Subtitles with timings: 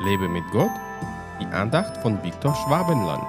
[0.00, 0.70] Lebe mit Gott,
[1.40, 3.24] die Andacht von Viktor Schwabenland.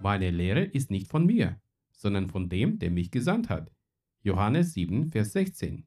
[0.00, 1.60] Meine Lehre ist nicht von mir,
[1.92, 3.70] sondern von dem, der mich gesandt hat.
[4.22, 5.86] Johannes 7, Vers 16.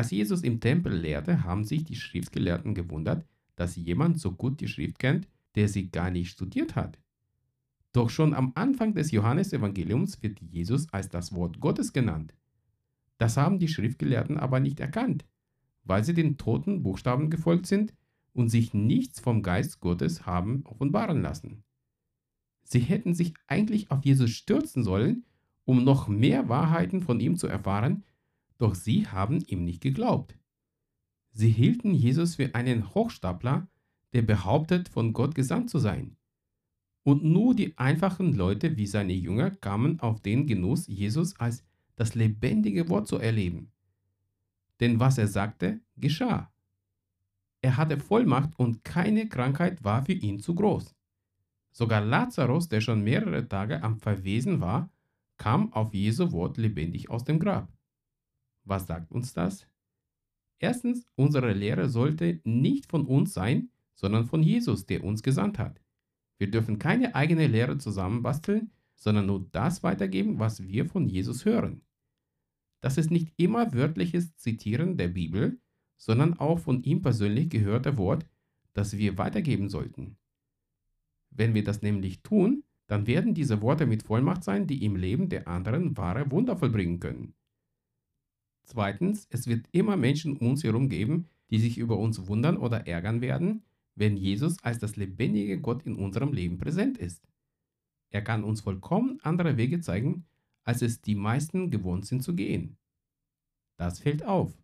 [0.00, 4.66] Als Jesus im Tempel lehrte, haben sich die Schriftgelehrten gewundert, dass jemand so gut die
[4.66, 6.98] Schrift kennt, der sie gar nicht studiert hat.
[7.92, 12.32] Doch schon am Anfang des Johannesevangeliums wird Jesus als das Wort Gottes genannt.
[13.18, 15.26] Das haben die Schriftgelehrten aber nicht erkannt,
[15.84, 17.92] weil sie den toten Buchstaben gefolgt sind
[18.32, 21.62] und sich nichts vom Geist Gottes haben offenbaren lassen.
[22.62, 25.26] Sie hätten sich eigentlich auf Jesus stürzen sollen,
[25.66, 28.02] um noch mehr Wahrheiten von ihm zu erfahren,
[28.60, 30.36] doch sie haben ihm nicht geglaubt.
[31.32, 33.68] Sie hielten Jesus für einen Hochstapler,
[34.12, 36.16] der behauptet, von Gott gesandt zu sein.
[37.02, 41.64] Und nur die einfachen Leute wie seine Jünger kamen auf den Genuss, Jesus als
[41.96, 43.72] das lebendige Wort zu erleben.
[44.80, 46.52] Denn was er sagte, geschah.
[47.62, 50.94] Er hatte Vollmacht und keine Krankheit war für ihn zu groß.
[51.72, 54.90] Sogar Lazarus, der schon mehrere Tage am Verwesen war,
[55.38, 57.72] kam auf Jesu Wort lebendig aus dem Grab.
[58.64, 59.66] Was sagt uns das?
[60.58, 65.80] Erstens, unsere Lehre sollte nicht von uns sein, sondern von Jesus, der uns gesandt hat.
[66.38, 71.82] Wir dürfen keine eigene Lehre zusammenbasteln, sondern nur das weitergeben, was wir von Jesus hören.
[72.80, 75.60] Das ist nicht immer wörtliches Zitieren der Bibel,
[75.96, 78.26] sondern auch von ihm persönlich gehörte Wort,
[78.72, 80.16] das wir weitergeben sollten.
[81.30, 85.28] Wenn wir das nämlich tun, dann werden diese Worte mit Vollmacht sein, die im Leben
[85.28, 87.34] der anderen wahre Wunder vollbringen können.
[88.70, 92.86] Zweitens, es wird immer Menschen um uns herum geben, die sich über uns wundern oder
[92.86, 93.64] ärgern werden,
[93.96, 97.26] wenn Jesus als das lebendige Gott in unserem Leben präsent ist.
[98.10, 100.24] Er kann uns vollkommen andere Wege zeigen,
[100.62, 102.76] als es die meisten gewohnt sind zu gehen.
[103.76, 104.56] Das fällt auf.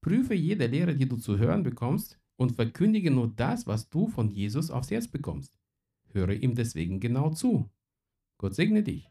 [0.00, 4.30] Prüfe jede Lehre, die du zu hören bekommst, und verkündige nur das, was du von
[4.30, 5.58] Jesus aufs Herz bekommst.
[6.12, 7.68] Höre ihm deswegen genau zu.
[8.38, 9.10] Gott segne dich.